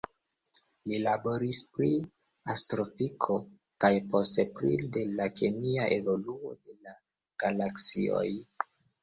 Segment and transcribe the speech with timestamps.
[0.91, 1.89] Li laboris pri
[2.53, 3.37] astrofiziko,
[3.85, 6.97] kaj poste pri de la kemia evoluo de la
[7.47, 8.27] galaksioj.